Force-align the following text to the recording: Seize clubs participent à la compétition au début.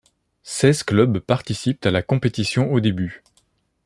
Seize 0.41 0.81
clubs 0.83 1.19
participent 1.19 1.85
à 1.85 1.91
la 1.91 2.01
compétition 2.01 2.73
au 2.73 2.79
début. 2.79 3.21